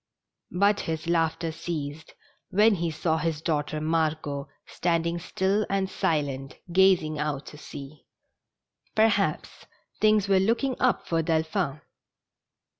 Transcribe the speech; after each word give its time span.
But 0.49 0.79
his 0.89 1.05
laughter 1.05 1.51
ceased 1.51 2.15
when 2.49 2.73
he 2.73 2.89
saw 2.89 3.17
his 3.19 3.39
daughter 3.39 3.79
Margot 3.79 4.47
stand 4.65 5.05
ing 5.05 5.19
still 5.19 5.63
and 5.69 5.87
silent, 5.87 6.57
gazing 6.73 7.19
out 7.19 7.45
to 7.53 7.57
sea. 7.59 8.07
Perhaps 8.95 9.67
things 9.99 10.27
were 10.27 10.39
looking 10.39 10.75
up 10.79 11.05
for 11.07 11.21
Delphi 11.21 11.73
n. 11.73 11.81